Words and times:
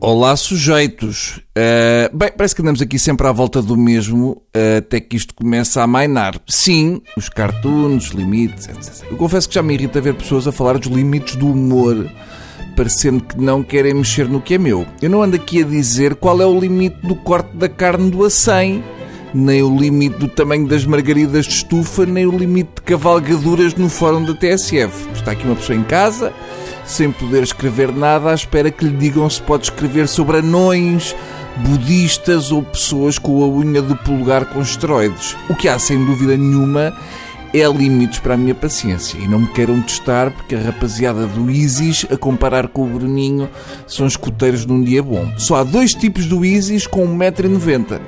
Olá, 0.00 0.36
sujeitos. 0.36 1.40
Uh, 1.56 2.16
bem, 2.16 2.30
parece 2.36 2.54
que 2.54 2.62
andamos 2.62 2.80
aqui 2.80 3.00
sempre 3.00 3.26
à 3.26 3.32
volta 3.32 3.60
do 3.60 3.76
mesmo, 3.76 4.40
uh, 4.56 4.78
até 4.78 5.00
que 5.00 5.16
isto 5.16 5.34
começa 5.34 5.82
a 5.82 5.88
mainar. 5.88 6.40
Sim, 6.46 7.02
os 7.16 7.28
cartoons, 7.28 8.10
limites, 8.10 8.68
etc. 8.68 9.10
Eu 9.10 9.16
confesso 9.16 9.48
que 9.48 9.56
já 9.56 9.62
me 9.62 9.74
irrita 9.74 10.00
ver 10.00 10.14
pessoas 10.14 10.46
a 10.46 10.52
falar 10.52 10.78
dos 10.78 10.86
limites 10.86 11.34
do 11.34 11.48
humor, 11.48 12.08
parecendo 12.76 13.24
que 13.24 13.40
não 13.40 13.64
querem 13.64 13.92
mexer 13.92 14.28
no 14.28 14.40
que 14.40 14.54
é 14.54 14.58
meu. 14.58 14.86
Eu 15.02 15.10
não 15.10 15.20
ando 15.20 15.34
aqui 15.34 15.62
a 15.62 15.66
dizer 15.66 16.14
qual 16.14 16.40
é 16.40 16.46
o 16.46 16.58
limite 16.58 17.04
do 17.04 17.16
corte 17.16 17.56
da 17.56 17.68
carne 17.68 18.08
do 18.08 18.24
acém, 18.24 18.84
nem 19.34 19.64
o 19.64 19.76
limite 19.76 20.16
do 20.16 20.28
tamanho 20.28 20.68
das 20.68 20.86
margaridas 20.86 21.44
de 21.44 21.54
estufa, 21.54 22.06
nem 22.06 22.24
o 22.24 22.38
limite 22.38 22.70
de 22.76 22.82
cavalgaduras 22.82 23.74
no 23.74 23.88
fórum 23.88 24.24
da 24.24 24.32
TSF. 24.32 25.10
Está 25.12 25.32
aqui 25.32 25.44
uma 25.44 25.56
pessoa 25.56 25.76
em 25.76 25.82
casa 25.82 26.32
sem 26.88 27.12
poder 27.12 27.42
escrever 27.42 27.92
nada, 27.92 28.30
à 28.30 28.34
espera 28.34 28.70
que 28.70 28.84
lhe 28.84 28.96
digam 28.96 29.28
se 29.28 29.40
pode 29.42 29.64
escrever 29.64 30.08
sobre 30.08 30.38
anões, 30.38 31.14
budistas 31.58 32.50
ou 32.50 32.62
pessoas 32.62 33.18
com 33.18 33.44
a 33.44 33.46
unha 33.46 33.82
do 33.82 33.94
polegar 33.94 34.46
com 34.46 34.60
esteroides. 34.60 35.36
O 35.50 35.54
que 35.54 35.68
há, 35.68 35.78
sem 35.78 36.02
dúvida 36.04 36.36
nenhuma, 36.36 36.96
é 37.52 37.66
limites 37.66 38.18
para 38.20 38.34
a 38.34 38.36
minha 38.36 38.54
paciência. 38.54 39.18
E 39.18 39.28
não 39.28 39.40
me 39.40 39.48
queiram 39.48 39.82
testar, 39.82 40.30
porque 40.30 40.54
a 40.54 40.60
rapaziada 40.60 41.26
do 41.26 41.50
Isis, 41.50 42.06
a 42.10 42.16
comparar 42.16 42.68
com 42.68 42.84
o 42.84 42.86
Bruninho, 42.86 43.50
são 43.86 44.06
escuteiros 44.06 44.64
num 44.64 44.82
dia 44.82 45.02
bom. 45.02 45.30
Só 45.36 45.56
há 45.56 45.64
dois 45.64 45.92
tipos 45.92 46.26
do 46.26 46.44
Isis 46.44 46.86
com 46.86 47.06
1,90m. 47.06 48.00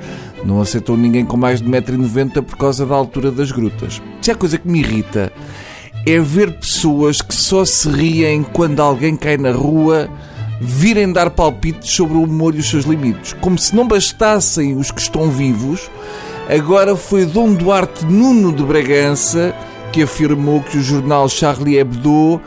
Não 0.43 0.59
aceitou 0.59 0.97
ninguém 0.97 1.23
com 1.23 1.37
mais 1.37 1.61
de 1.61 1.69
1,90m 1.69 2.41
por 2.41 2.57
causa 2.57 2.83
da 2.83 2.95
altura 2.95 3.31
das 3.31 3.51
grutas. 3.51 4.01
Se 4.21 4.31
há 4.31 4.35
coisa 4.35 4.57
que 4.57 4.67
me 4.67 4.79
irrita 4.79 5.31
é 6.05 6.19
ver 6.19 6.53
pessoas 6.53 7.21
que 7.21 7.35
só 7.35 7.63
se 7.63 7.89
riem 7.89 8.43
quando 8.43 8.79
alguém 8.79 9.15
cai 9.15 9.37
na 9.37 9.51
rua 9.51 10.09
virem 10.59 11.11
dar 11.11 11.31
palpites 11.31 11.91
sobre 11.91 12.15
o 12.17 12.23
humor 12.23 12.55
e 12.55 12.59
os 12.59 12.69
seus 12.69 12.85
limites. 12.85 13.33
Como 13.33 13.57
se 13.57 13.75
não 13.75 13.87
bastassem 13.87 14.75
os 14.75 14.91
que 14.91 15.01
estão 15.01 15.29
vivos, 15.29 15.89
agora 16.47 16.95
foi 16.95 17.25
Dom 17.25 17.53
Duarte 17.53 18.05
Nuno 18.05 18.53
de 18.53 18.63
Bragança 18.63 19.55
que 19.91 20.03
afirmou 20.03 20.61
que 20.61 20.77
o 20.77 20.81
jornal 20.81 21.27
Charlie 21.27 21.77
Hebdo 21.77 22.39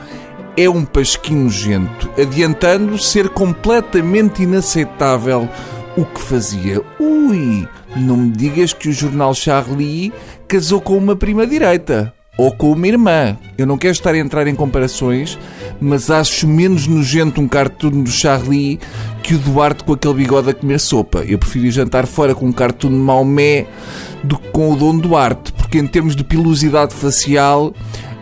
é 0.56 0.68
um 0.70 0.84
pasquinho 0.84 1.44
nojento, 1.44 2.08
adiantando 2.16 2.96
ser 2.96 3.28
completamente 3.28 4.44
inaceitável 4.44 5.48
o 5.96 6.04
que 6.04 6.20
fazia. 6.20 6.80
Ui, 6.98 7.68
não 7.96 8.16
me 8.16 8.30
digas 8.30 8.72
que 8.72 8.88
o 8.88 8.92
jornal 8.92 9.34
Charlie 9.34 10.12
casou 10.48 10.80
com 10.80 10.96
uma 10.96 11.16
prima-direita 11.16 12.14
ou 12.36 12.52
com 12.52 12.72
uma 12.72 12.86
irmã. 12.86 13.36
Eu 13.56 13.66
não 13.66 13.78
quero 13.78 13.92
estar 13.92 14.14
a 14.14 14.18
entrar 14.18 14.46
em 14.46 14.54
comparações, 14.54 15.38
mas 15.80 16.10
acho 16.10 16.46
menos 16.46 16.86
nojento 16.86 17.40
um 17.40 17.48
cartoon 17.48 18.02
do 18.02 18.10
Charlie 18.10 18.80
que 19.22 19.34
o 19.34 19.38
Duarte 19.38 19.84
com 19.84 19.92
aquele 19.92 20.14
bigode 20.14 20.50
a 20.50 20.54
comer 20.54 20.80
sopa. 20.80 21.24
Eu 21.24 21.38
prefiro 21.38 21.70
jantar 21.70 22.06
fora 22.06 22.34
com 22.34 22.46
um 22.46 22.52
cartoon 22.52 22.90
de 22.90 22.96
Maomé 22.96 23.66
do 24.22 24.38
que 24.38 24.48
com 24.50 24.72
o 24.72 24.76
Dom 24.76 24.98
Duarte, 24.98 25.52
porque 25.52 25.78
em 25.78 25.86
termos 25.86 26.16
de 26.16 26.24
pilosidade 26.24 26.94
facial, 26.94 27.72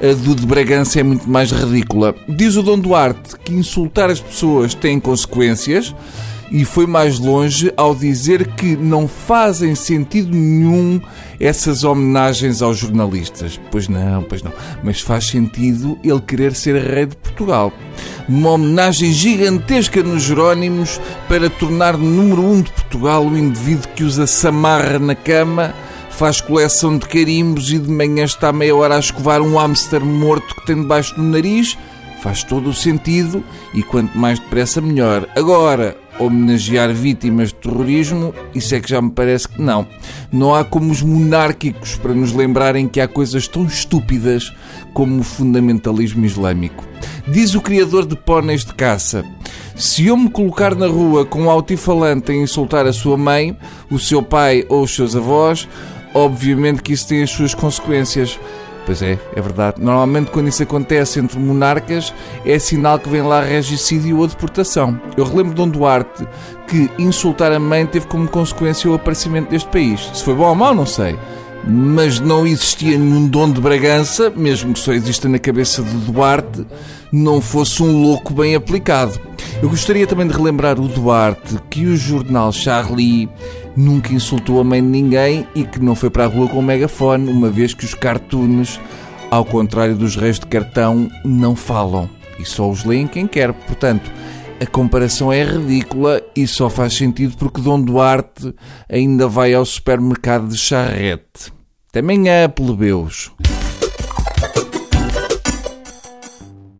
a 0.02 0.14
do 0.14 0.34
de 0.34 0.46
Bragança 0.46 1.00
é 1.00 1.02
muito 1.02 1.28
mais 1.28 1.50
ridícula. 1.50 2.14
Diz 2.28 2.56
o 2.56 2.62
Dom 2.62 2.78
Duarte 2.78 3.36
que 3.44 3.54
insultar 3.54 4.10
as 4.10 4.20
pessoas 4.20 4.74
tem 4.74 4.98
consequências 5.00 5.94
e 6.52 6.66
foi 6.66 6.86
mais 6.86 7.18
longe 7.18 7.72
ao 7.78 7.94
dizer 7.94 8.46
que 8.48 8.76
não 8.76 9.08
fazem 9.08 9.74
sentido 9.74 10.30
nenhum 10.36 11.00
essas 11.40 11.82
homenagens 11.82 12.60
aos 12.60 12.76
jornalistas. 12.76 13.58
Pois 13.70 13.88
não, 13.88 14.22
pois 14.22 14.42
não. 14.42 14.52
Mas 14.84 15.00
faz 15.00 15.28
sentido 15.28 15.98
ele 16.04 16.20
querer 16.20 16.54
ser 16.54 16.76
rei 16.76 17.06
de 17.06 17.16
Portugal. 17.16 17.72
Uma 18.28 18.50
homenagem 18.50 19.12
gigantesca 19.12 20.02
nos 20.02 20.24
Jerónimos 20.24 21.00
para 21.26 21.48
tornar 21.48 21.96
número 21.96 22.42
um 22.42 22.60
de 22.60 22.70
Portugal 22.70 23.26
o 23.26 23.36
indivíduo 23.36 23.88
que 23.96 24.04
usa 24.04 24.26
samarra 24.26 24.98
na 24.98 25.14
cama 25.14 25.74
faz 26.10 26.40
coleção 26.40 26.98
de 26.98 27.08
carimbos 27.08 27.72
e 27.72 27.78
de 27.78 27.90
manhã 27.90 28.24
está 28.24 28.52
meia 28.52 28.76
hora 28.76 28.96
a 28.96 29.00
escovar 29.00 29.40
um 29.40 29.56
hamster 29.56 30.04
morto 30.04 30.54
que 30.54 30.66
tem 30.66 30.76
debaixo 30.76 31.14
do 31.16 31.22
nariz, 31.22 31.76
faz 32.22 32.44
todo 32.44 32.68
o 32.68 32.74
sentido 32.74 33.42
e 33.74 33.82
quanto 33.82 34.16
mais 34.16 34.38
depressa 34.38 34.80
melhor. 34.80 35.26
Agora, 35.34 35.96
homenagear 36.18 36.92
vítimas 36.92 37.48
de 37.48 37.54
terrorismo, 37.54 38.34
isso 38.54 38.74
é 38.74 38.80
que 38.80 38.90
já 38.90 39.00
me 39.00 39.10
parece 39.10 39.48
que 39.48 39.60
não. 39.60 39.86
Não 40.30 40.54
há 40.54 40.64
como 40.64 40.92
os 40.92 41.02
monárquicos 41.02 41.96
para 41.96 42.14
nos 42.14 42.32
lembrarem 42.32 42.88
que 42.88 43.00
há 43.00 43.08
coisas 43.08 43.48
tão 43.48 43.64
estúpidas 43.64 44.52
como 44.92 45.20
o 45.20 45.24
fundamentalismo 45.24 46.24
islâmico. 46.24 46.84
Diz 47.26 47.54
o 47.54 47.60
criador 47.60 48.06
de 48.06 48.16
póneis 48.16 48.64
de 48.64 48.74
caça: 48.74 49.24
Se 49.76 50.06
eu 50.06 50.16
me 50.16 50.30
colocar 50.30 50.74
na 50.74 50.86
rua 50.86 51.24
com 51.24 51.42
um 51.42 51.50
altifalante 51.50 52.32
a 52.32 52.34
insultar 52.34 52.86
a 52.86 52.92
sua 52.92 53.16
mãe, 53.16 53.56
o 53.90 53.98
seu 53.98 54.22
pai 54.22 54.64
ou 54.68 54.82
os 54.82 54.94
seus 54.94 55.16
avós, 55.16 55.68
obviamente 56.14 56.82
que 56.82 56.92
isso 56.92 57.08
tem 57.08 57.22
as 57.22 57.30
suas 57.30 57.54
consequências. 57.54 58.38
Pois 58.84 59.00
é, 59.00 59.18
é 59.34 59.40
verdade. 59.40 59.80
Normalmente, 59.80 60.30
quando 60.30 60.48
isso 60.48 60.62
acontece 60.62 61.20
entre 61.20 61.38
monarcas, 61.38 62.12
é 62.44 62.58
sinal 62.58 62.98
que 62.98 63.08
vem 63.08 63.22
lá 63.22 63.40
regicídio 63.40 64.18
ou 64.18 64.26
deportação. 64.26 65.00
Eu 65.16 65.24
relembro 65.24 65.54
Dom 65.54 65.68
Duarte 65.68 66.26
que 66.66 66.90
insultar 66.98 67.52
a 67.52 67.60
mãe 67.60 67.86
teve 67.86 68.06
como 68.06 68.26
consequência 68.26 68.90
o 68.90 68.94
aparecimento 68.94 69.50
deste 69.50 69.68
país. 69.68 70.10
Se 70.14 70.24
foi 70.24 70.34
bom 70.34 70.48
ou 70.48 70.54
mau, 70.54 70.74
não 70.74 70.86
sei. 70.86 71.18
Mas 71.66 72.18
não 72.18 72.46
existia 72.46 72.98
nenhum 72.98 73.28
dom 73.28 73.50
de 73.50 73.60
Bragança, 73.60 74.30
mesmo 74.30 74.72
que 74.72 74.80
só 74.80 74.92
exista 74.92 75.28
na 75.28 75.38
cabeça 75.38 75.82
de 75.82 75.96
Duarte, 75.98 76.66
não 77.12 77.40
fosse 77.40 77.82
um 77.82 78.02
louco 78.02 78.34
bem 78.34 78.54
aplicado. 78.54 79.18
Eu 79.62 79.68
gostaria 79.68 80.06
também 80.06 80.26
de 80.26 80.34
relembrar 80.34 80.80
o 80.80 80.88
Duarte 80.88 81.56
que 81.70 81.86
o 81.86 81.96
jornal 81.96 82.52
Charlie 82.52 83.28
nunca 83.76 84.12
insultou 84.12 84.60
a 84.60 84.64
mãe 84.64 84.82
de 84.82 84.88
ninguém 84.88 85.46
e 85.54 85.64
que 85.64 85.80
não 85.80 85.94
foi 85.94 86.10
para 86.10 86.24
a 86.24 86.28
rua 86.28 86.48
com 86.48 86.58
o 86.58 86.62
megafone, 86.62 87.30
uma 87.30 87.48
vez 87.48 87.72
que 87.74 87.84
os 87.84 87.94
cartoons, 87.94 88.80
ao 89.30 89.44
contrário 89.44 89.94
dos 89.94 90.16
reis 90.16 90.40
de 90.40 90.46
cartão, 90.46 91.08
não 91.24 91.54
falam 91.54 92.10
e 92.38 92.44
só 92.44 92.68
os 92.68 92.84
leem 92.84 93.06
quem 93.06 93.26
quer. 93.26 93.52
Portanto, 93.52 94.10
a 94.62 94.66
comparação 94.66 95.32
é 95.32 95.42
ridícula 95.42 96.22
e 96.36 96.46
só 96.46 96.70
faz 96.70 96.94
sentido 96.94 97.36
porque 97.36 97.60
Dom 97.60 97.82
Duarte 97.82 98.54
ainda 98.88 99.26
vai 99.26 99.52
ao 99.52 99.64
supermercado 99.64 100.46
de 100.46 100.56
charrete. 100.56 101.52
Até 101.90 101.98
amanhã, 101.98 102.48
plebeus. 102.48 103.32